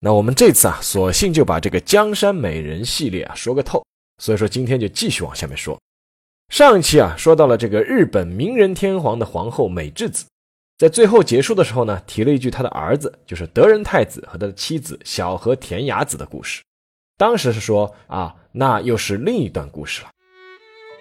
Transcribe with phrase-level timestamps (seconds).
[0.00, 3.84] 那我们这次啊，索性就把这个江山美人系列啊说个透。
[4.18, 5.78] 所以说今天就继续往下面说。
[6.48, 10.24] 上一期啊说到了这个日本明仁天皇的皇后美智子，
[10.78, 16.62] 在最后结束的时候呢，提了一句他的儿子就是德仁太子和他的妻子小和田雅子的故事。
[17.18, 20.10] 当时是说啊，那又是另一段故事了。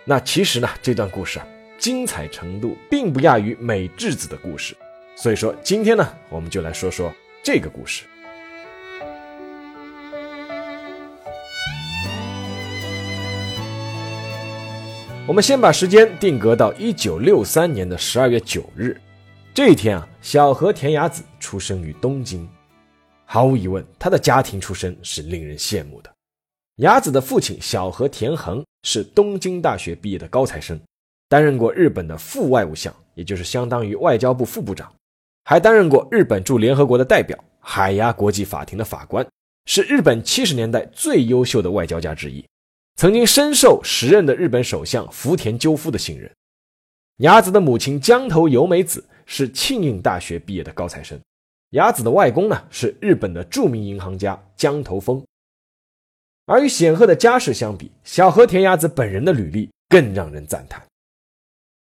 [0.04, 4.76] 那其实呢，这段故事啊，精彩程度并不亚于美智子的故事。
[5.16, 8.04] 所以说今天呢，我们就来说说这个故事。
[15.27, 18.95] 我们先把时间定格到一九六三年的十二月九日，
[19.55, 22.48] 这一天啊，小和田雅子出生于东京。
[23.26, 26.13] 毫无疑问，他的家庭出身是令人羡慕的。
[26.76, 30.79] 雅子的父亲小和田恒是东京大学毕业的高材生，
[31.27, 34.93] 担任过日本的副外务相，也就是相当于外交部副部长，
[35.43, 39.26] 还担任过日本驻联合国的代表、海牙国际法庭的法官，
[39.65, 42.46] 是日本七十年代最优秀的外交家之一。
[42.96, 46.32] 曾经深受时任的日本首相福田赳夫的信任。
[47.18, 51.20] 雅子的母亲江头由美子是庆应大学毕业的高材生，
[51.71, 55.21] 雅子的外公呢是日本的著名银行家江头丰。
[56.46, 60.82] 而与显赫的家世相比，小和田雅子本人的履历更让人赞叹。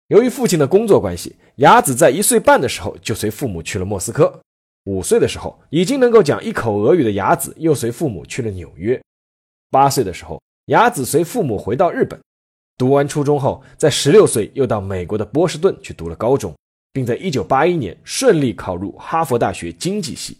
[0.07, 4.41] 由于父亲的工作关系，雅子在一岁半的时候就随父母去了莫斯科。
[4.85, 9.01] 五岁的时候，已经能够讲一口俄语的雅子又随父母去了纽约。
[9.69, 10.41] 八岁的时候。
[10.67, 12.19] 雅子随父母回到日本，
[12.77, 16.53] 读完初中后，在十六岁又到美国的波士顿去读了高中，
[16.91, 20.37] 并在一九八一年顺利考入哈佛大学经济系。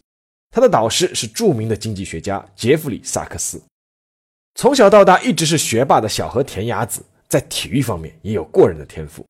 [0.52, 3.62] 他的导师是著名的经济学家杰弗里·萨克斯。
[4.56, 9.26] 从小到大一直是学霸的小和田雅子，在体育方面也有过人的天赋。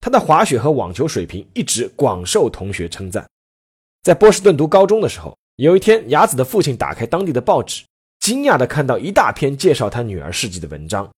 [0.00, 3.28] 他的滑雪和网球水平一直广受同学称赞。
[4.02, 7.84] 在波士顿读高中的时候，有一天，雅子的父亲打开当地的报纸。
[8.28, 11.10] 惊讶地看到一大篇介绍他女儿事迹的文章。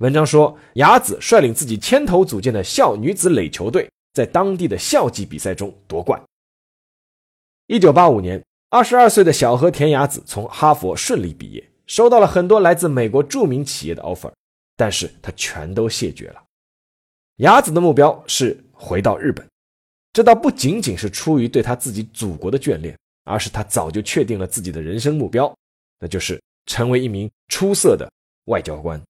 [0.00, 6.22] 文章说，雅子率领自己牵头组建的校女子垒球队，在当地的校际比赛中夺冠。
[7.68, 14.30] 一九八五年，二十二岁的小和田雅子从哈佛顺利毕业，收到了很多来自美国著名企业的 offer，
[14.76, 16.42] 但是他全都谢绝了。
[17.36, 19.48] 雅子的目标是回到日本，
[20.12, 25.50] 这倒不仅仅是出于对他自己祖国的眷恋，而是他早就确定了自己的人生目标，
[25.98, 26.38] 那就是。
[26.68, 28.08] 成为一名出色的
[28.44, 29.02] 外交官。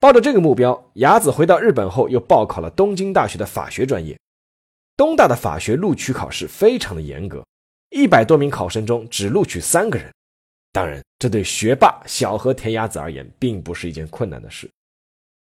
[0.00, 4.18] 抱着这个目标，雅子回到日本后，又报考了东京大学的法学专业。
[4.96, 7.46] 东大的法学录取考试非常的严格，
[7.90, 10.12] 一百多名考生中只录取三个人。
[10.72, 14.70] 当然，这对学霸小和田雅子而言，并不是一件困难的事。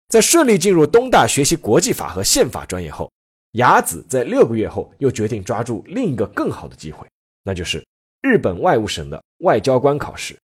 [0.09, 3.11] 在顺利进入东大学习国际法和宪法专业后，
[3.53, 7.07] 雅子在六个月后又决定抓住另一个更好的机会，
[7.43, 7.83] 那就是
[8.21, 10.37] 日本外务省的外交官考试。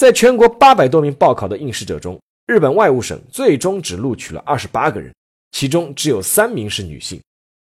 [0.00, 5.14] 在全国八百多名报考的应试者中，日本外务省最终只录取了二十八个人，
[5.52, 7.20] 其中只有三名是女性。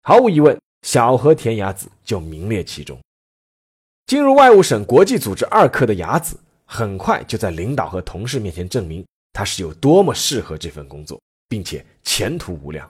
[0.03, 3.01] 毫无疑问，小和田雅子就名列其中。
[4.05, 9.03] 进入外务省国际组织二科的雅子，很快就在领导和同事面前证明
[9.33, 11.19] 她是有多么适合这份工作，
[11.49, 12.87] 并且前途无量。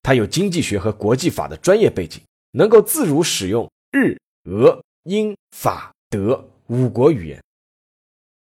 [0.00, 2.22] 她有经济学和国际法的专业背景，
[2.52, 7.42] 能够自如使用日、俄、英、法、德五国语言。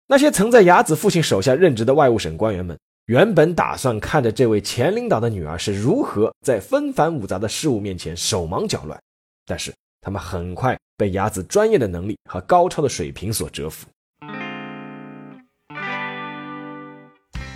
[0.07, 2.77] 那些曾在雅子父亲手下任职的外务省官员们，
[3.07, 9.01] 原本打算看着这位前领导的女儿是如何在纷繁芜杂的事物面前手忙脚乱，
[9.47, 13.87] 但是他们很快被雅子专业的能力和高超的水平所折服。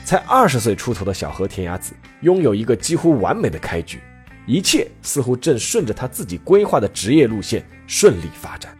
[0.03, 3.99] 才二十岁出头的小和田雅子，拥有一个几乎完美的开局，
[4.47, 8.75] 一切似乎正顺着他自己规划的职业路线顺利发展，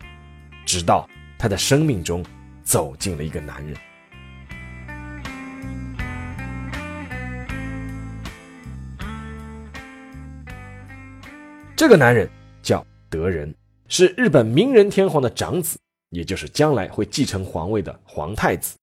[0.66, 1.08] 直到
[1.38, 2.26] 他的生命中。
[2.70, 3.76] 走进了一个男人。
[11.76, 12.30] 这个男人
[12.62, 13.52] 叫德仁，
[13.88, 15.80] 是日本明仁天皇的长子，
[16.12, 18.78] 也就是将来会继承皇位的皇太子。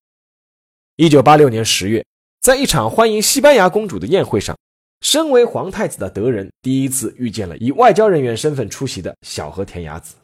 [0.97, 2.05] 一九八六年十月，
[2.41, 4.57] 在一场欢迎西班牙公主的宴会上，
[4.99, 10.17] 身为皇太子的德仁第一次遇见了以外交人员身份出席的小和田雅子。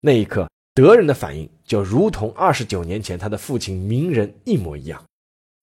[0.00, 0.48] 那一刻。
[0.76, 5.02] 德人的反应就如同二十九年前他的父亲鸣人一模一样，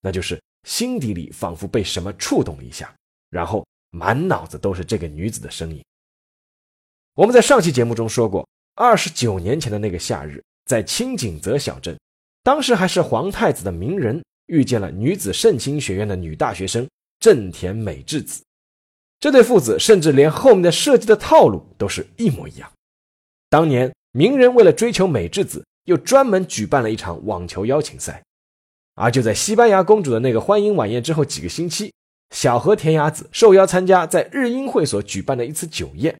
[0.00, 2.92] 那就是心底里仿佛被什么触动了一下，
[3.30, 5.84] 然后满脑子都是这个女子的身影。
[7.14, 8.44] 我们在上期节目中说过，
[8.74, 11.96] 二十九年前的那个夏日，在清景泽小镇，
[12.42, 16.88] 当时还是皇太子的鸣人遇见了女子圣心学院的女大学生
[17.20, 18.42] 正田美智子。
[19.20, 22.68] 这对父子甚至连后面的设计的套路都是一模一样。
[23.48, 28.22] 当年鸣人为了追求美智子，又专门举办了一场网球邀请赛。
[28.94, 31.92] 而就在西班牙公主的那个欢迎晚宴之后几个星期，
[32.30, 36.16] 小和田雅子受邀参加在日英会所举办的一次酒宴。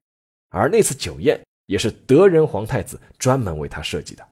[0.48, 4.26] 而那次酒宴也是德仁皇太子专门为他设计的。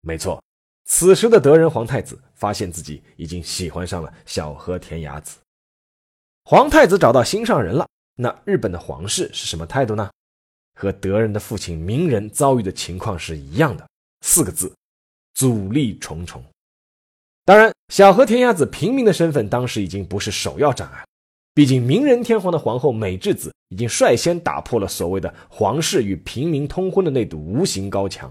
[0.00, 0.42] 没错，
[0.86, 5.36] 此时的德仁皇太子发现自己已经喜欢上了小和田雅子。
[6.44, 10.10] 皇太子找到心上人了，那日本的皇室是什么态度呢？
[10.78, 13.88] 和德仁的父亲鸣人遭遇的情况是一样的，
[14.20, 14.70] 四个字：
[15.34, 16.44] 阻力重重。
[17.46, 21.02] 当然，小和田雅子平民的身份当时已经不是首要障碍。
[21.54, 28.30] 毕竟，明仁天皇的皇后美智子已经率先打破了所谓的皇室与平民通婚的那堵无形高墙，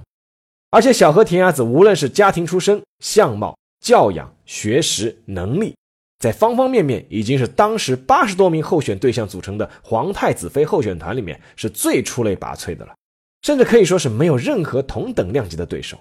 [0.70, 5.76] 而且小和田雅子无论是家庭出身、相貌、教养、学识、能力，
[6.20, 12.96] 在方方面面已经是当时八十多名候选对象组成的皇太子妃候选团里面是最出类拔萃的了，
[13.42, 16.00] 甚至可以说是没有任何同等量级的对手。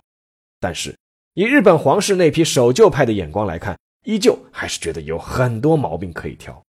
[0.60, 0.96] 但是，
[1.34, 6.62] 以日本皇室那批守旧派的眼光来看，依旧还是觉得有很多毛病可以挑。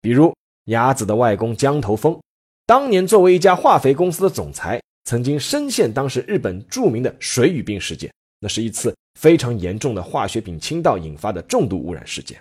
[0.00, 0.34] 比如
[0.64, 2.18] 雅子的外公江头丰，
[2.66, 8.10] 当年作为一家化肥公司的总裁，曾经深陷当时日本著名的水俣病事件，
[8.40, 12.40] 那是一次非常严重的化学品倾倒引发的重度污染事件。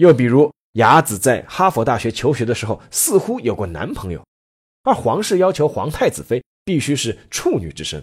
[0.00, 4.24] 又比如雅子在哈佛大学求学的时候，似乎有过男朋友，
[4.82, 8.02] 而皇室要求皇太子妃必须是处女之身，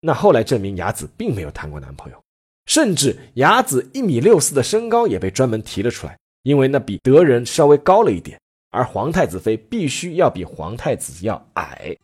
[0.00, 2.20] 那后来证明雅子并没有谈过男朋友，
[2.66, 6.18] 甚至雅子一米六四的身高也被专门提了出来。
[6.42, 8.40] 因为那比德仁稍微高了一点，
[8.70, 11.96] 而皇太子妃必须要比皇太子要矮。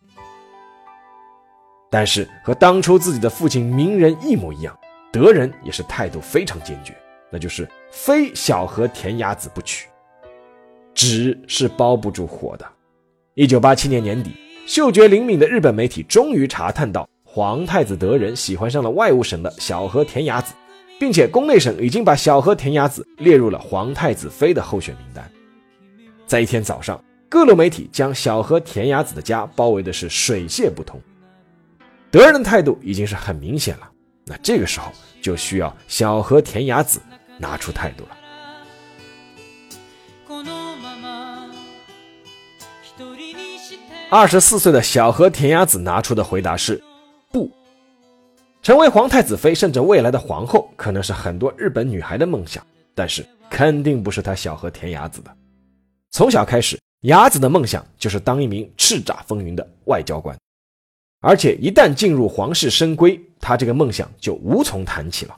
[1.90, 4.78] 但是和当初自己的父亲鸣人一模一样，
[5.12, 6.94] 德仁也是态度非常坚决，
[7.34, 9.88] 那就是非小和田雅子不娶。
[10.94, 12.64] 纸是包不住火的。
[13.34, 14.31] 一九八七年年底，
[14.69, 20.54] 嗅觉灵敏的日本媒体终于查探到皇太子德仁喜欢上了外务省的小和田雅子。
[21.00, 25.28] 并且宫内省已经把小和田雅子列入了皇太子妃的候选名单。
[26.25, 31.00] 在一天早上，各路媒体将小和田雅子的家包围的是水泄不通。
[32.12, 33.90] 德仁的态度已经是很明显了，
[34.25, 37.00] 那这个时候就需要小和田雅子
[37.38, 38.16] 拿出态度了。
[44.10, 46.82] 二十四岁的小和田雅子拿出的回答是。
[47.32, 47.50] 不
[48.62, 52.64] 成为皇太子妃，甚至未来的皇后，可能是很多日本女孩的梦想，
[52.94, 55.36] 但是肯定不是她小和田雅子的。
[56.12, 60.38] 从小开始，雅子的梦想就是当一名叱咤风云的外交官，
[61.20, 65.36] 而且一旦进入皇室深闺，她这个梦想就无从谈起了。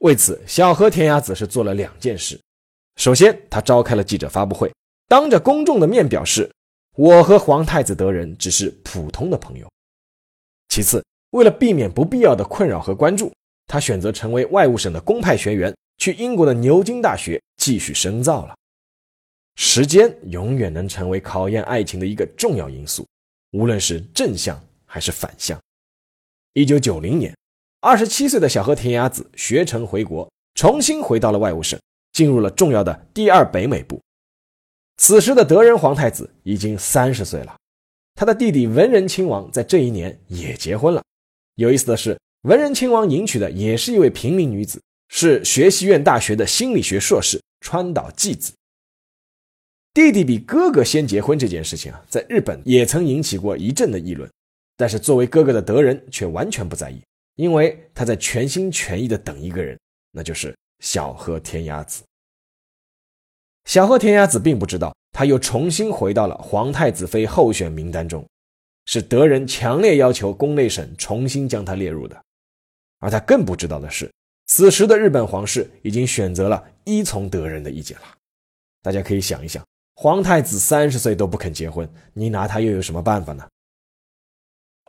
[0.00, 2.40] 为此，小和田雅子是做了两件事：
[2.96, 4.72] 首先，他召开了记者发布会，
[5.06, 6.50] 当着公众的面表示，
[6.96, 9.66] 我和皇太子德仁只是普通的朋友；
[10.68, 13.30] 其次，为了避免不必要的困扰和关注，
[13.66, 18.56] 他选择成为外务省的公派学员，去英国的牛津大学继续深造了。
[19.56, 23.06] 时间永远能成为考验爱情的一个重要因素，
[23.50, 25.60] 无论是正向还是反向。
[26.54, 27.36] 一九九零年，
[27.82, 31.80] 二十七岁的小和田雅子学成回国，重新回到了外务省，
[32.12, 33.98] 进入了重要的第二北美部。
[34.98, 37.56] 此时的德仁皇太子已经三十岁了，
[38.14, 41.02] 他的弟弟文仁亲王在这一年也结婚了。
[41.54, 48.52] 有意思的是，文仁亲王迎娶的也是一位平民女子，是学习院大学的心理学硕士川岛纪子。
[49.94, 54.30] 弟弟比哥哥先结婚这件事情啊，在日本也曾引起过一阵的议论，
[54.76, 57.00] 但是作为哥哥的德仁却完全不在意，
[57.40, 59.78] 因为他在全心全意的等一个人，
[60.10, 62.02] 那就是小和田雅子。
[63.64, 68.22] 小和田雅子并不知道，他又重新回到了皇太子妃候选名单中。
[68.84, 72.22] 是德仁强烈要求宫内省重新将他列入的，
[72.98, 74.12] 而他更不知道的是，
[74.48, 78.04] 此时的日本皇室已经选择了依从德仁的意见了。
[78.82, 83.48] 大家可以想一想，皇太子三十岁都不肯结婚，你拿他又有什么办法呢？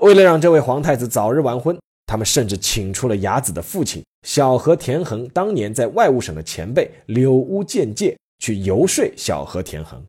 [0.02, 1.80] 为了让这位皇太子早日完婚，
[2.12, 10.06] 他们甚至请出了雅子的父亲小和田恒当年在外务省的前辈柳屋健介去游说小和田恒。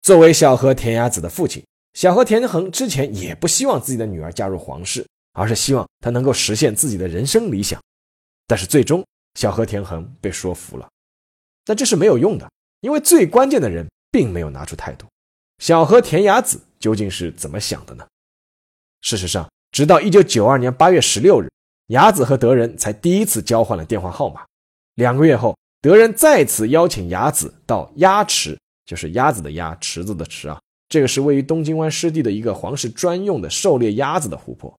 [0.00, 1.62] 作为小和田雅子的父亲。
[1.92, 7.78] 小和田恒之前也不希望自己的女儿嫁入皇室，而是希望她能够实现自己的人生理想。
[8.46, 10.88] 但是最终，小和田恒被说服了。
[11.66, 12.50] 但这是没有用的，
[12.80, 15.04] 因为最关键的人并没有拿出态度。
[15.58, 18.06] 小和田雅子究竟是怎么想的呢？
[19.02, 21.48] 事实上，直到一九九二年八月十六日，
[21.86, 24.44] 雅子和德仁才第一次交换了电话号码。
[24.96, 34.76] 两个月后，德仁再次邀请雅子到鸭池，就是鸭子的鸭，池子的池啊，这个是位于东京湾湿地的一个皇室专用的狩猎鸭子的湖泊。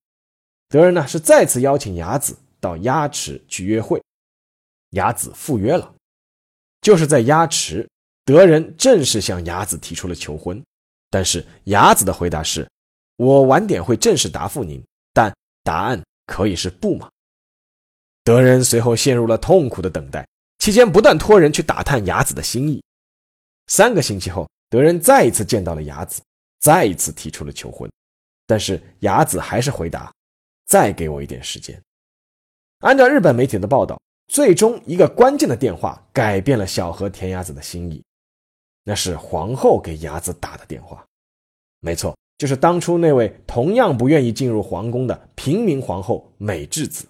[0.67, 4.01] 德仁呢是再次邀请雅子到鸭池去约会，
[4.91, 5.93] 雅子赴约了。
[6.81, 7.87] 就是在鸭池，
[8.25, 10.61] 德仁正式向雅子提出了求婚，
[11.09, 12.67] 但是雅子的回答是。
[13.21, 15.31] 我晚点会正式答复您，但
[15.63, 17.07] 答案可以是不吗？
[18.23, 22.83] 德仁随后陷入了痛苦的等待，期间不断托人去打探雅子的心意。
[23.67, 26.19] 三个星期后，德仁再一次见到了雅子，
[26.61, 27.87] 再一次提出了求婚，
[28.47, 30.11] 但是雅子还是回答
[30.65, 31.79] ：“再给我一点时间。”
[32.81, 38.03] 按照日本媒体的报道，最终一个关键的电话改变了小和田雅子的心意，
[38.83, 41.05] 那是皇后给雅子打的电话。
[41.81, 42.17] 没错。
[42.41, 47.05] 就是当初那位同样不愿意进入皇宫的平民皇后美智子。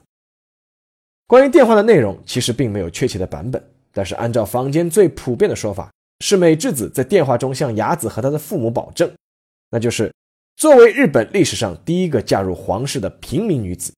[1.26, 9.10] 关于电话的内容，其实并没有确切的版本，但是按照坊间最普遍的说法，是美智子在电话中向雅子和他的父母保证，
[9.70, 10.14] 那就是
[10.58, 13.94] 作为日本历史上第一个嫁入皇室的平民女子，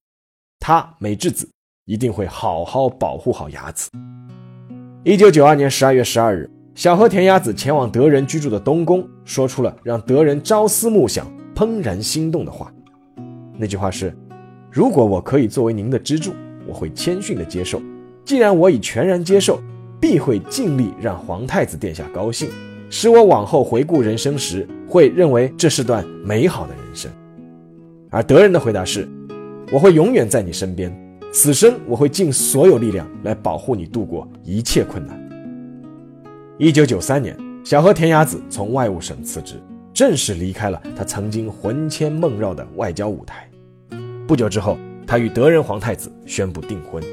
[0.60, 1.50] 她美智子
[1.86, 3.90] 一定会好好保护好雅子。
[5.04, 6.48] 一九九二年十二月十二日。
[6.76, 12.74] 小和田雅子前往德仁居住的东宫，说出了让德仁朝思暮想、怦然心动的话。
[13.56, 14.12] 那句话是
[14.72, 16.34] ：“如果我可以作为您的支柱，
[16.68, 17.80] 我会谦逊地接受。
[18.26, 19.62] 既然我已全然接受，
[20.00, 22.50] 必会尽力让皇太子殿下高兴，
[22.90, 27.12] 使我往后回顾人生时，会认为这是段美好的人生。”
[28.10, 29.08] 而德仁的回答是
[29.72, 30.92] ：“我会永远在你身边，
[31.32, 35.22] 此生我会尽所有力量来保护你度过一切困难。”
[36.60, 39.56] 一九九三年，小和田雅子从外务省辞职，
[39.92, 43.50] 正式离开了他曾经魂牵梦绕的外交舞台。
[44.28, 47.04] 不久之后，他与德仁皇太子宣布订婚。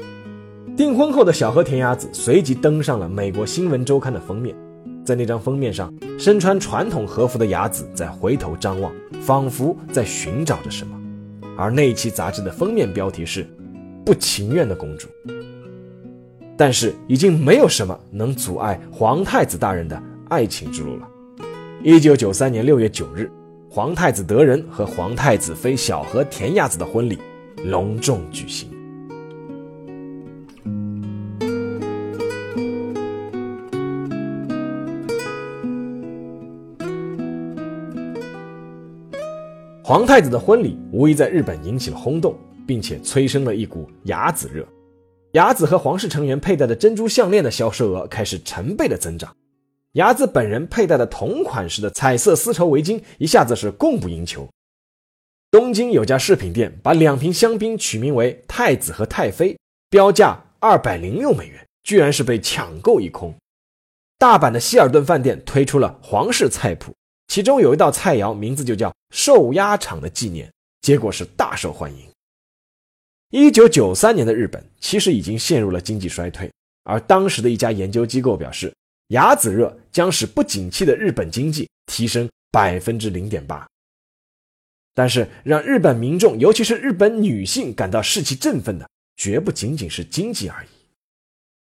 [0.77, 4.55] 订婚后的小和田雅子随即登上了美国新闻周刊的封面。
[5.03, 10.95] 在那张封面上，身穿传统和服的雅子在回头张望，仿佛在寻找着什么。
[11.57, 13.47] 而那一期杂志的封面标题是
[14.05, 15.07] “不情愿的公主”。
[16.63, 19.99] 但是已经没有什么能阻碍皇太子大人的
[20.29, 21.09] 爱情之路了。
[21.81, 23.27] 一九九三年六月九日，
[23.67, 27.17] 皇太子德仁和皇太子妃小和田雅子的婚礼
[27.65, 28.69] 隆重举行。
[39.81, 42.35] 皇太子的婚礼无疑在日本引起了轰动，
[42.67, 44.63] 并且催生了一股雅子热。
[45.33, 49.33] 雅子和皇室成员佩戴的珍珠项链的销售额开始成倍的增长，
[49.93, 54.49] 雅子本人佩戴的同款式的彩色丝绸围巾一下子是供不应求。
[55.49, 59.57] 东京有家饰品店把两瓶香槟取名为“太子”和“太妃”，
[59.89, 63.33] 标价二百零六美元，居然是被抢购一空。
[64.17, 66.93] 大阪的希尔顿饭店推出了皇室菜谱，
[67.27, 70.51] 其中有一道菜肴名字就叫“寿鸭场的纪念”，
[70.83, 72.10] 结果是大受欢迎。
[73.31, 76.51] 一九九三年的日本其实已经陷入了经济衰退，
[76.83, 78.73] 而当时的一家研究机构表示，
[79.07, 83.65] 雅子热将使不景气的日本经济提升百分之零点八。
[84.93, 88.85] 但是，让日本民众，尤其是日本女性感到士气振奋的，
[89.15, 90.67] 绝不仅仅是经济而已。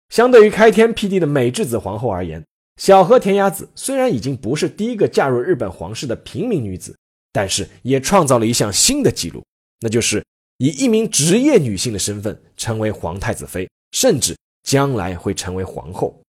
[0.07, 2.41] 相对于开天辟地的美智子皇后而言，
[2.77, 6.97] 小和田雅子虽然已经不是第一个嫁入日本皇室的平民女子，
[7.33, 9.43] 但是也创造了一项新的纪录，
[9.81, 10.23] 那就是。
[10.57, 16.19] 以一名职业女性的身份成为皇太子妃，甚至将来会成为皇后，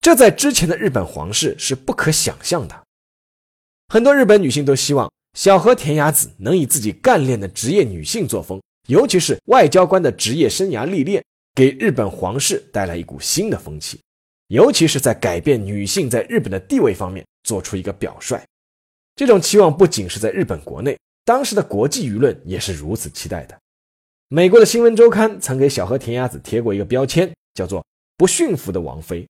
[0.00, 2.82] 这在之前的日本皇室是不可想象的。
[3.88, 11.22] 很多日本女性都希望小和田雅子能以自己干练的职业女性作风，尤其是外交官的职业生涯历练，
[11.54, 14.00] 给日本皇室带来一股新的风气，
[14.48, 18.40] 尤其是在改变女性在日本的地位方面做出一个表率。
[19.14, 23.56] 这种期望不仅是在日本国内，当时的国际舆论也是如此期待的。
[24.28, 27.86] 美国的新闻周刊曾给小和田雅子贴过一个标签，叫做
[28.18, 29.24] “不驯服的王妃”。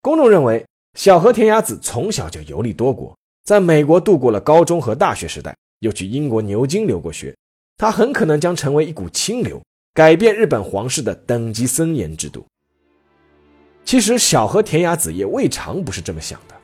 [0.00, 7.36] 公众认为，小和田雅子从小就游历多国，在美国度过了高中和大学时代，又去英国牛津留过学，
[7.76, 9.60] 她很可能将成为一股清流，
[9.92, 12.46] 改变日本皇室的等级森严制度。
[13.84, 16.54] 其实，小和田雅子也未尝不是这么想的。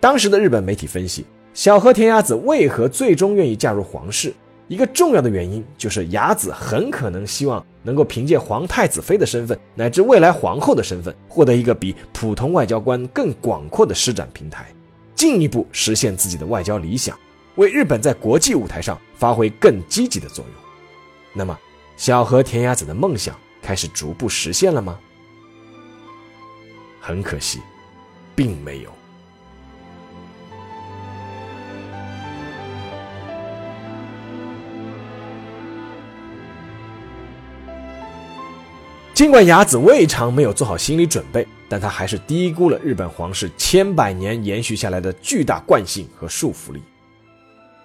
[0.00, 4.34] 当时的日本媒体分析，小和田雅子为何最终愿意嫁入皇室。
[4.68, 14.66] 一个重要的原因就是雅子很可能希望能够凭借皇太子妃的身份，乃至未来皇后的身份，获得一个比普通外交官更广阔的施展平台，
[15.14, 17.18] 进一步实现自己的外交理想，
[17.56, 20.54] 为日本在国际舞台上发挥更积极的作用。
[21.32, 21.58] 那么，
[21.96, 24.98] 小和田雅子的梦想开始逐步实现了吗？
[27.00, 27.60] 很可惜，
[28.36, 28.97] 并没有。
[39.18, 46.80] 尽管雅子未尝没有做好心理准备，但她还是低估了日本皇室千百年延续下来的巨大惯性和束缚力。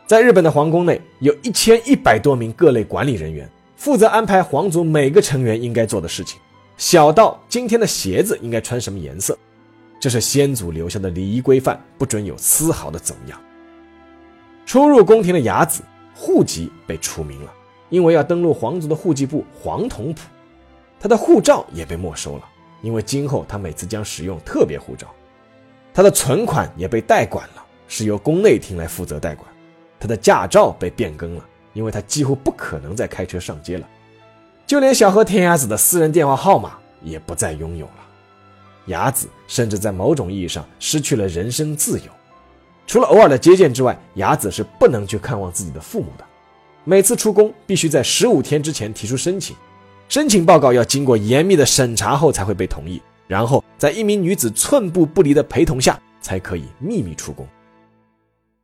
[0.05, 6.39] 在日本的皇宫内，有一千一百多名各类管理人员，负责安排皇族每个成员应该做的事情，
[6.77, 9.35] 小到今天的鞋子应该穿什么颜色，
[9.99, 13.41] 这是先祖留下的礼仪规范，不准有丝毫的走样。
[14.67, 15.81] 初入宫廷的雅子，
[16.13, 17.51] 户籍被除名了，
[17.89, 20.21] 因为要登录皇族的户籍部皇统谱。
[21.03, 22.43] 他的护照也被没收了，
[22.81, 25.13] 因为今后他每次将使用特别护照。
[25.93, 29.45] 他的存款也被代管了，是由宫内厅来负责代管。
[29.99, 33.85] 他的驾照被变更了，因为他几乎不可能再开车上街了。
[34.65, 37.95] 就连小和田雅子的私人电话号码也不再拥有了。
[38.85, 42.05] 雅子甚至在某种意义上失去了人身自由。
[42.87, 46.23] 除了偶尔的接见之外，雅子是不能去看望自己的父母的。
[46.85, 49.53] 每次出宫必须在十五天之前提出申请。
[50.09, 57.47] 申请报告要经过严密的审查后才会被同意，然后在一名女子寸步不离的陪同下才可以秘密出宫。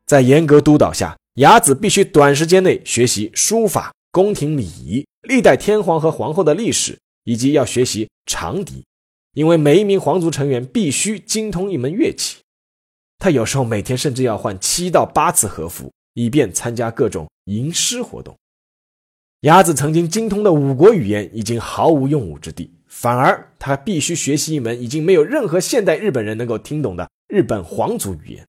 [0.06, 8.86] 在严格督导下，雅子必须短时间内学习书法、宫廷礼仪、历代天皇和皇后的历史，以及要学习长笛，
[9.34, 12.38] 因为每一名皇族成员必须精通一门乐器。
[13.18, 18.36] 他有时候每天甚至要换七到八次和服，以便参加各种吟诗活动。
[19.42, 28.46] 雅子曾经精通的五国语言已经毫无用武之地，反而他必须学习一门已经没有任何现代日本人能够听懂的日本皇族语言。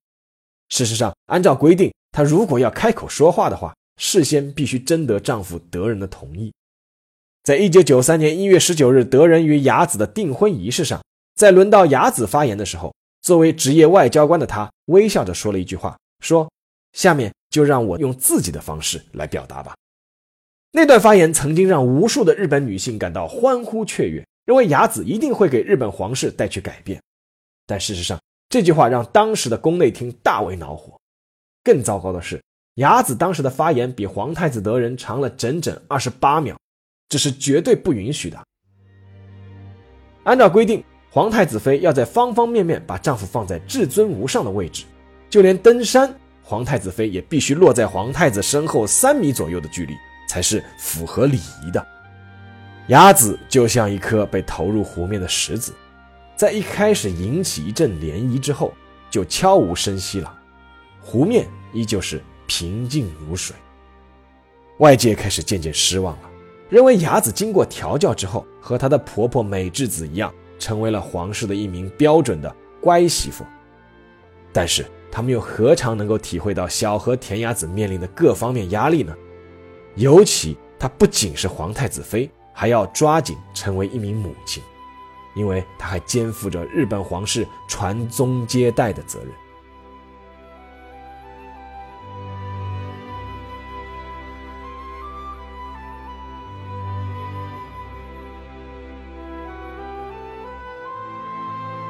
[0.68, 6.52] 事实上，按照规定，她如果要开口说话的话，事先必须征得丈夫德仁的同意。
[7.44, 11.00] 在一九九三年一月十九日，德仁与雅子的订婚仪式上，
[11.36, 16.50] 在轮到雅子发言的时候，作为职业外交官的她微笑着说了一句话：“说
[16.92, 19.72] 下面就让我用自己的方式来表达吧。”
[20.72, 27.02] 那段发言曾经让无数的日本女性感到欢呼雀跃，认为雅子一定会给日本皇室带去改变。
[27.66, 30.96] 但事实上，这句话让当时的宫内厅大为恼火。
[31.64, 32.40] 更糟糕的是，
[32.76, 36.56] 雅子当时的发言比皇太子德仁长了整整二十八秒，
[37.08, 38.38] 这是绝对不允许的。
[40.22, 44.84] 按照规定，皇太子妃要在方方面面把丈夫放在至尊无上的位置，
[45.28, 49.94] 就连登山，皇太子妃也必须落在皇太子身后三米左右的距离。
[50.30, 51.84] 才是符合礼仪的。
[52.86, 55.74] 雅子就像一颗被投入湖面的石子，
[56.36, 58.72] 在一开始引起一阵涟漪之后，
[59.10, 60.32] 就悄无声息了。
[61.00, 63.56] 湖面依旧是平静如水。
[64.78, 66.30] 外界开始渐渐失望了，
[66.68, 73.44] 认为雅子经过调教之后，和她的婆婆美智子一样，成为了皇室的一名标准的乖媳妇。
[74.52, 79.12] 但是他们又何尝能够体会到小和田雅子面临的各方面压力呢？
[79.96, 84.62] 尤其她不仅是皇太子妃，还要抓紧成为一名母亲，
[85.34, 89.28] 因为她还肩负着日本皇室传宗接代的责任。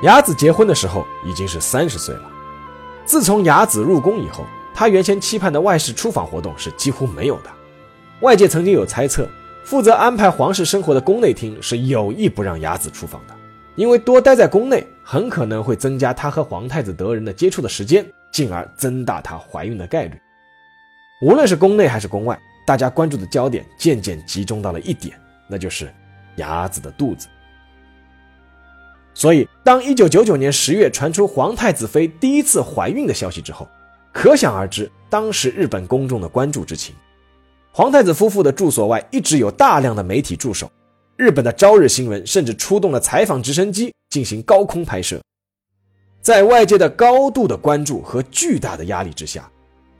[0.02, 2.30] 雅子结婚的时候已经是三十岁了。
[3.04, 7.59] 自从雅子入宫以后，她原先期盼的外事出访活动是几乎没有的。
[8.20, 9.26] 外界曾经有猜测，
[9.64, 13.34] 负责安排皇室生活的宫内厅是有意不让雅子出访的，
[13.76, 20.20] 因为多待在宫内很可能会增加她和皇太子德仁的接触的时间，进而增大她怀孕的概率。
[21.22, 25.90] 无论是宫内还是宫外，大家关注的焦点渐渐集中到了一点，那就是
[26.36, 27.26] 雅子的肚子。
[29.14, 33.66] 所以，当1999年10月传出皇太子妃第一次怀孕的消息之后，
[34.12, 36.94] 可想而知当时日本公众的关注之情。
[37.72, 40.70] 皇太子夫妇的住所外一直有大量的媒体驻守，
[41.16, 45.20] 日本的朝日新闻甚至出动了采访直升机进行高空拍摄。
[46.20, 49.48] 在外界的高度的关注和巨大的压力之下，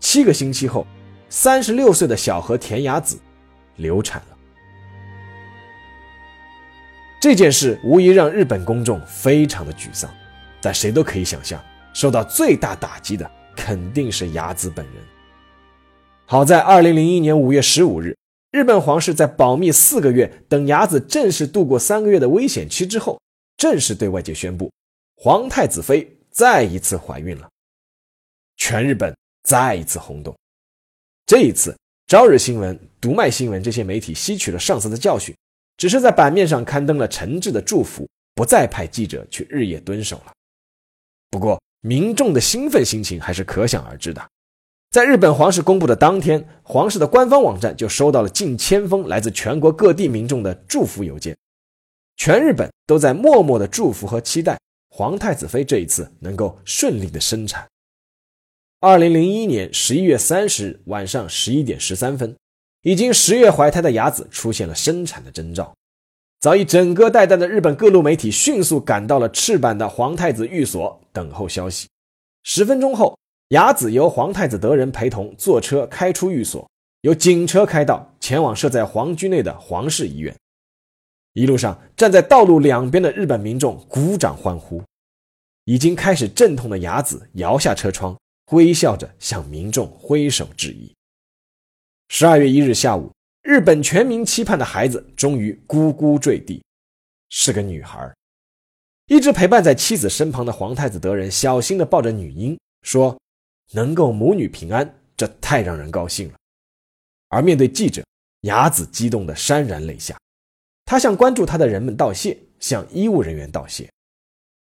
[0.01, 0.85] 七个星期后，
[1.29, 3.17] 三十六岁的小和田雅子
[3.77, 4.37] 流产了。
[7.21, 10.11] 这件事无疑让日本公众非常的沮丧，
[10.61, 11.63] 但谁都可以想象，
[11.95, 14.95] 受到最大打击的肯定是雅子本人。
[16.31, 18.17] 好在2001年5月15日，
[18.53, 23.21] 日本皇室在保密四个月，等雅子正式度过三个月的危险期之后，
[23.57, 24.71] 正式对外界宣布，
[25.17, 27.51] 皇太子妃再一次怀孕了。
[28.57, 29.13] 全日本
[29.43, 30.33] 再一次轰动。
[31.27, 35.35] 这一次，朝日新闻、读卖新闻这些媒体吸取了上次的教训，
[35.79, 40.33] 只是在版面上刊登了诚挚的祝福，不再派记者去日夜蹲守了。
[41.29, 44.25] 不过，民众的兴奋心情还是可想而知的。
[44.91, 51.37] 在日本皇室公布的当天，皇室的官方网站就收到了近千封来自全国各地民众的祝福邮件，
[52.17, 57.65] 全日本都在默默的祝福和期待皇太子妃这一次能够顺利的生产。
[58.81, 62.35] 二零零一年十一月三十日晚上十一点十三分，
[62.83, 65.73] 已经十月怀胎的雅子出现了生产的征兆。
[66.41, 71.87] 早已整个待旦的日本各路媒体迅速赶到了赤坂的皇太子寓所等候消息。
[72.43, 73.17] 十分钟后，
[73.51, 76.69] 雅子由皇太子德仁陪同坐车开出寓所，
[77.01, 80.35] 由警车开道前往设在皇居内的皇室医院。
[81.33, 84.83] 一路上，站在道路两边的日本民众鼓掌欢呼。
[85.65, 88.17] 已经开始阵痛的雅子摇下车窗。
[88.51, 90.93] 微笑着向民众挥手致意。
[92.09, 96.61] 十二月一日下午，日本全民期盼的孩子终于咕咕坠地，
[97.29, 98.13] 是个女孩。
[99.07, 103.17] 一直陪伴在妻子身旁的皇太子德仁小心地抱着女婴，说
[103.73, 106.35] ：“能够母女平安，这太让人高兴了。”
[107.29, 108.05] 而面对记者，
[108.43, 110.19] 雅子激动得潸然泪下。
[110.85, 113.89] 她向关注她的人们道谢，向医务人员道谢。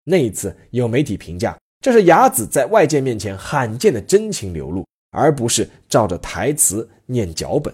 [0.05, 1.57] 那一次，有媒体评价。
[1.81, 7.73] 这是雅子在外界面前罕见的真情流露，而不是照着台词念脚本。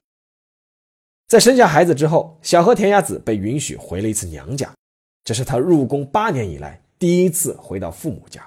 [1.28, 4.74] 在生下孩子之后，小和田雅子被允许回了一次娘家，
[5.22, 8.46] 这是她入宫八年以来第一次回到父母家。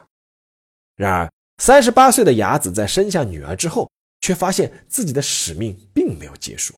[0.95, 3.89] 然而，三十八岁的雅子在生下女儿之后，
[4.21, 6.73] 却发现自己的使命并没有结束。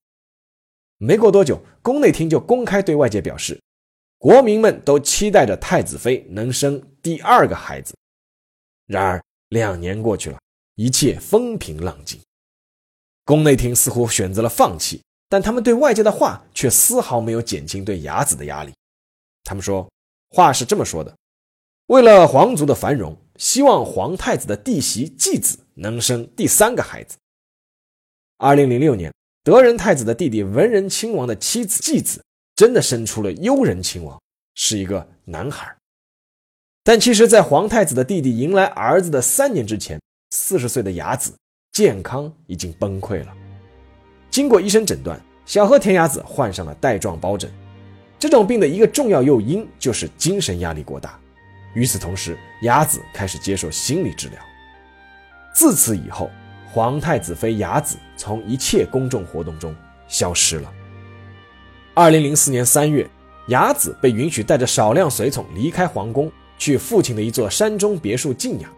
[0.97, 3.59] 没过多久，宫内厅就公开对外界表示，
[4.17, 7.95] 国民们都期待着太子妃能生第二个孩子。
[8.85, 10.39] 然而，两年过去了，
[10.75, 12.19] 一切风平浪静。
[13.25, 18.73] 宫内厅似乎选择了放弃，但他们对外界的话却丝毫没有减轻对雅子的压力。
[19.43, 19.89] 他们说，
[20.29, 21.15] 话是这么说的：
[21.87, 27.17] 为了皇族的繁荣，希望皇太子的弟媳继子能生第三个孩子。
[28.37, 32.23] 二零零六年，德仁太子的弟弟文仁亲王的妻子继子
[32.55, 34.19] 真的生出了悠仁亲王，
[34.55, 35.75] 是一个男孩。
[36.83, 41.33] 但其实，在皇太子的弟弟迎来儿子的三年之前，四十岁的雅子
[41.73, 43.33] 健康已经崩溃了。
[44.31, 47.51] 经过医生诊断，小和田雅子患上了带状疱疹。
[48.17, 51.19] 这种病的一个重要诱因就是精神压力过大。
[51.73, 54.39] 与此同时，雅子开始接受心理治疗。
[55.53, 56.29] 自此以后，
[56.71, 59.75] 皇太子妃雅子从一切公众活动中
[60.07, 60.73] 消失了。
[61.93, 63.07] 二零零四年三月，
[63.47, 66.31] 雅子被允许带着少量随从离开皇宫。
[66.59, 68.73] 去父亲的一座山中别墅静养，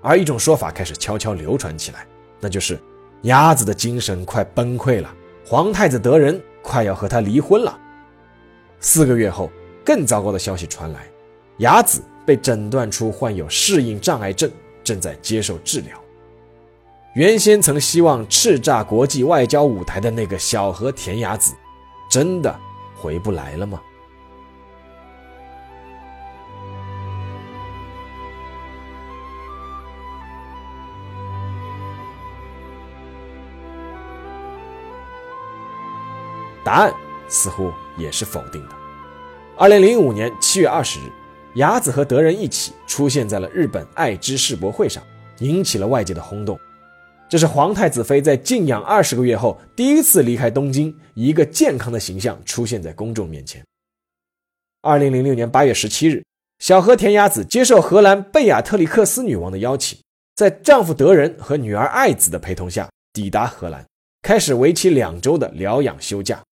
[0.00, 2.06] 而一种说法开始悄悄流传起来，
[2.38, 2.78] 那就是
[3.22, 5.12] 雅子的精神快崩溃了，
[5.44, 7.76] 皇太子德仁快要和她离婚了。
[8.78, 9.50] 四个月后，
[9.84, 11.08] 更糟糕的消息传来，
[11.56, 14.50] 雅子被诊断出患有适应障碍症，
[14.84, 15.98] 正在接受治疗。
[17.14, 21.54] 原先曾希望叱咤国际外交舞台的那个小和田雅子，
[22.10, 22.54] 真的
[22.94, 23.80] 回不来了吗？
[36.62, 36.92] 答案
[37.26, 38.74] 似乎也是否定的。
[39.56, 41.04] 二零零五年七月二十日，
[41.54, 45.02] 雅子和德仁一起出现在了日本爱知世博会上，
[45.38, 46.58] 引起了外界的轰动。
[47.28, 53.62] 这是皇太子妃在静养二十个月后第一次离开东京，以一个健康的形象出现在公众面前。
[54.82, 56.24] 二零零六年八月十七日，
[56.58, 59.98] 小和田雅子接受荷兰贝亚特里克斯女王的邀请，
[60.36, 63.84] 在丈夫德仁和女儿爱子的陪同下抵达荷兰，
[64.22, 66.42] 开始为期两周的疗养休假。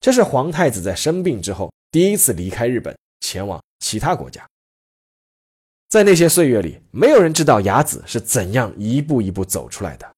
[0.00, 4.46] 这是皇太子在生病之后第一次离开日本，前往其他国家。
[5.88, 10.08] 在那些岁月里，没有人知道雅子是怎样一步一步走出来的。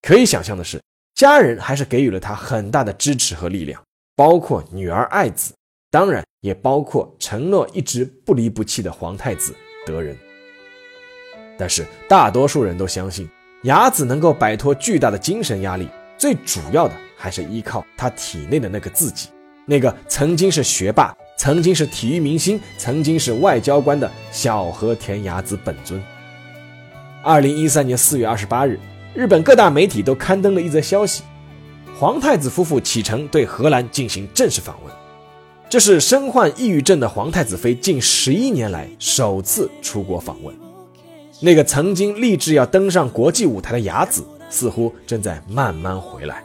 [0.00, 0.82] 可以想象的是，
[1.14, 3.80] 家人还是给予了他很大的支持和力量，
[4.16, 5.54] 包括女儿爱子，
[5.88, 9.54] 当然也包括承诺一直不离不弃的皇太子
[9.86, 10.16] 德仁。
[11.56, 13.28] 但是，大多数人都相信
[13.62, 16.94] 雅子能够摆脱巨大的精神压力，最主要的。
[17.22, 19.28] 还是依靠他体内的那个自己，
[19.64, 26.00] 那个曾经是学霸、曾经是体育明星、曾经是外交官的小和田雅子本尊。
[27.20, 28.78] 二零一三年四月二十八日，
[29.12, 31.24] 日本各大媒体都刊登了一则消息：
[31.98, 34.94] 皇太子夫妇启程对荷兰进行正式访问。
[35.68, 40.54] 这是身患抑郁症的皇太子妃近十一年来首次出国访问。
[41.40, 46.44] 那个曾经立志要登上国际舞台的雅子，似乎正在慢慢回来。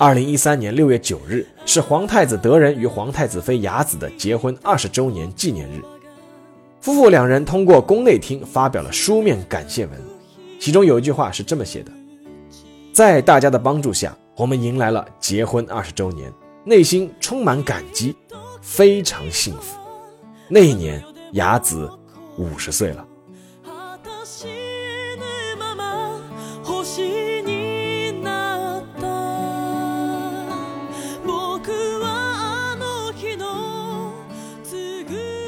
[0.00, 5.82] 二零一三年六月九日是皇太子德仁与皇太子妃雅子的结婚二十周年纪念日。
[6.80, 10.00] 夫妇两人通过宫内厅发表了书面感谢文，
[10.60, 11.90] 其中有一句话是这么写的
[12.94, 16.32] ：“在大家的帮助下，我们迎来了结婚二十周年。”
[16.62, 18.14] 内心充满感激，
[18.62, 19.76] 非常幸福。
[20.48, 21.90] 那一年，雅子
[22.36, 23.04] 五十岁了。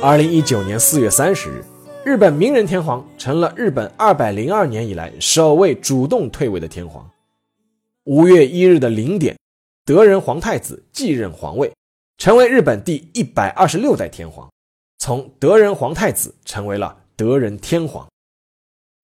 [0.03, 1.63] 二零一九年四月三十日，
[2.07, 7.07] 日本明仁天皇成了日本二百零二年以来首位主动退位的天皇。
[8.05, 9.37] 五月一日的零点。
[9.85, 11.71] 德仁皇太子继任皇位，
[12.17, 14.51] 成为日本第一百二十六代天皇，
[14.99, 18.09] 从德仁皇太子成为了德仁天皇。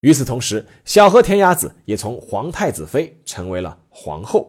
[0.01, 4.49] 与此同时，小和田雅子也从皇太子妃成为了皇后，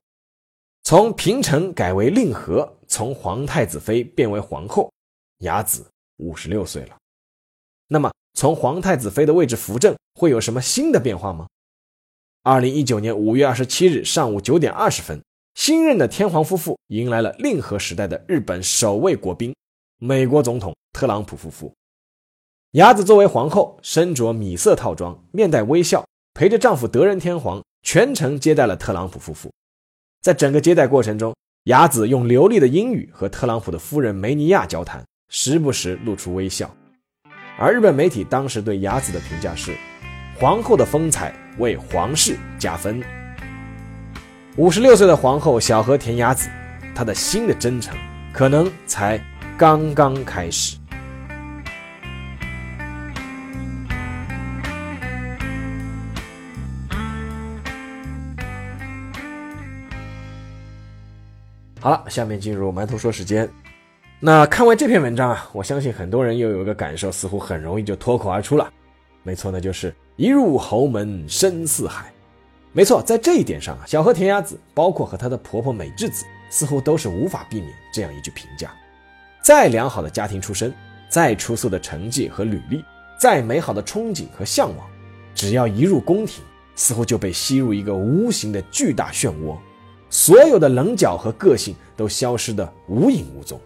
[0.83, 4.89] 从平成改为令和，从皇太子妃变为皇后。
[5.39, 5.85] 雅子
[6.17, 6.97] 五十六岁了。
[7.87, 11.47] 那么，从皇太子妃的位置扶正会有什么新的变化吗？
[12.43, 15.21] 二零一九年五月二十七日上午九点二十分。
[15.55, 19.55] 新任的天皇夫妇迎来了令和时代的日本首位国宾，
[19.97, 21.73] 美国总统特朗普夫妇。
[22.73, 29.51] 雅子作为皇后，身着米色套装，面带微笑，陪着丈夫德仁天皇全程接待了特朗普夫妇。
[30.21, 36.73] 在整个接待过程中，雅子用流利的英语和特朗普的夫人梅尼亚交谈，时不时露出微笑。
[37.59, 39.75] 而日本媒体当时对雅子的评价是：
[40.39, 43.01] 皇后的风采为皇室加分。
[44.55, 46.49] 五十六岁的皇后小和田雅子，
[46.95, 47.97] 她的新的征程
[48.31, 49.19] 可能才
[49.57, 50.77] 刚刚开始。
[61.79, 63.49] 好了，下面进入馒头说时间。
[64.19, 68.67] 那看完这篇文章啊，我相信很多人又有一个感受，似乎很容易就脱口而出了。
[69.21, 72.11] 没错，那就是一入侯门深似海。
[72.71, 78.71] 没错，在这一点上啊，小和田雅子，包括和她的婆婆美智子，似乎都是无法避免这样一句评价：
[79.43, 80.73] 再良好的家庭出身，
[81.09, 82.83] 再出色的成绩和履历，
[83.19, 84.87] 再美好的憧憬和向往，
[85.35, 86.43] 只要一入宫廷，
[86.75, 89.55] 似乎就被吸入一个无形的巨大漩涡，
[90.09, 93.61] 所有的棱角和个性都消失的无影无踪。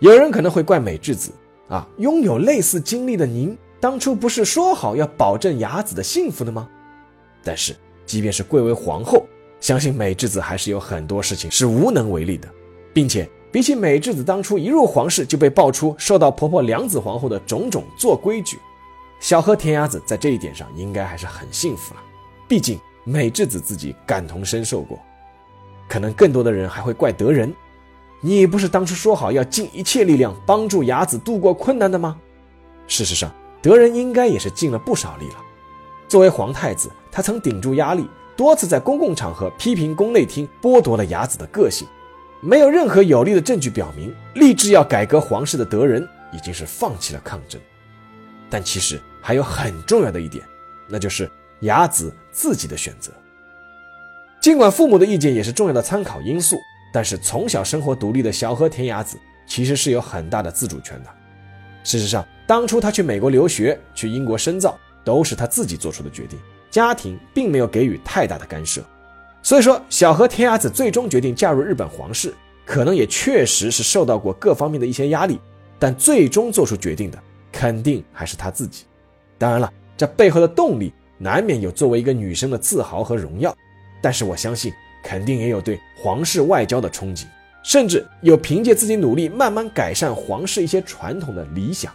[0.00, 1.30] 有人可能会怪美智子
[1.68, 6.68] 啊，拥有类似经历的您，当初不是说好要保证雅子的幸福的吗？
[7.44, 7.74] 但是。
[8.06, 9.24] 即便是贵为皇后，
[9.60, 12.48] 相信美智子还是有很多事情是无能为力的，
[12.92, 18.58] 并且比起美智子当初一入皇室就被爆出受到婆婆良子皇后的种种做规矩，
[19.20, 22.00] 小和田雅子在这一点上应该还是很幸福了。
[22.48, 24.98] 毕竟美智子自己感同身受过。
[25.88, 27.54] 可能更多的人还会怪德仁，
[28.20, 32.16] 你不是当初说好要尽一切力量帮助雅子度过困难的吗？
[32.86, 35.36] 事实上，德仁应该也是尽了不少力了。
[36.08, 36.90] 作为皇太子。
[37.12, 41.88] 他曾顶住压力，多次在公共场合批评宫内厅剥夺了雅子的个性。
[42.40, 47.60] 没有任何有力的证据表明，立志要改革皇室的德仁已经是放弃了抗争。
[48.48, 50.44] 但其实还有很重要的一点，
[50.88, 51.28] 那就是
[51.62, 53.10] 雅子自己的选择。
[54.40, 56.56] 尽管父母的意见也是重要的参考因素，
[56.92, 61.10] 但是从小生活独立的小和田雅子其实是有很大的自主权的。
[61.82, 66.38] 事实上，当初她去美国留学、去英国深造，都是她自己做出的决定。
[66.70, 68.80] 家庭并没有给予太大的干涉，
[69.42, 72.32] 所以说小和田雅子最终决定嫁入日本皇室，
[72.64, 75.40] 可能也确实是受到过各方面的一些压力，
[75.80, 77.18] 但最终做出决定的
[77.50, 78.84] 肯定还是她自己。
[79.36, 83.52] 当然了，这背后的动力难免有作为一个女生的自豪和荣耀，
[84.00, 87.24] 但是我相信肯定也有对皇室外交的憧憬，
[87.62, 91.92] 甚至有凭借自己努力慢慢改善皇室一些传统的理想。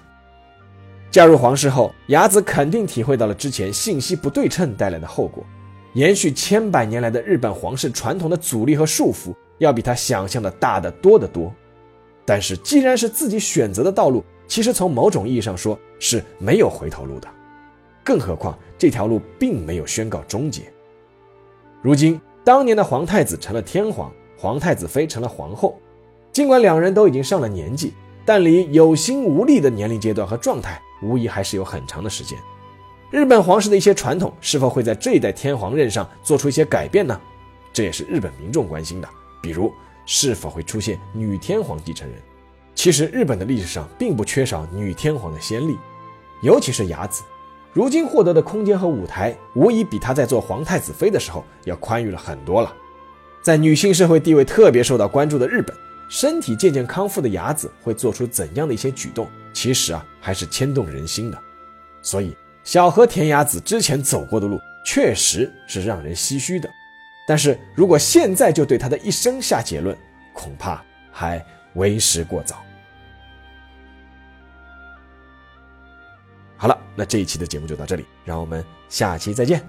[1.11, 5.45] 嫁入皇室后，雅子肯定体会到了之前信息不对称带来的后果。
[5.93, 11.53] 延续千百年来的日本皇室传统的阻力和束缚，要比他想象的大得多得多。
[12.25, 17.29] 但是，既然是自己选择的道路，其实从某种意义上说是没有回头路的。
[18.03, 20.63] 更何况，这条路并没有宣告终结。
[21.81, 25.79] 如今，当年的皇太子成了天皇，皇太子妃成了皇后。
[26.31, 27.91] 尽管两人都已经上了年纪，
[28.23, 30.79] 但离有心无力的年龄阶段和状态。
[31.01, 32.37] 无疑还是有很长的时间。
[33.09, 37.19] 日本皇室的一些传统是否会在这一代天皇任上做出一些改变呢？
[37.73, 39.09] 这也是日本民众关心的。
[39.41, 39.73] 比如，
[40.05, 42.17] 是否会出现女天皇继承人？
[42.75, 45.75] 其实，日本的历史上并不缺少女天皇的先例，
[46.41, 47.23] 尤其是雅子，
[47.75, 52.73] 如今获得的空间和舞台，无疑比她在做皇太子妃的时候要宽裕了很多了。
[53.41, 55.75] 在女性社会地位特别受到关注的日本，
[56.07, 59.27] 身体渐渐康复的雅子会做出怎样的一些举动？
[59.51, 61.37] 其实啊，还是牵动人心的。
[62.01, 62.33] 所以，
[62.63, 66.69] 小和田雅子之前走过的路，确实是让人唏嘘的。
[67.27, 69.93] 但是如果现在就对她的一生下结论，
[70.31, 72.64] 恐怕还为时过早。
[76.65, 79.63] 好了，那这一期的节目就到这里，让我们下期再见。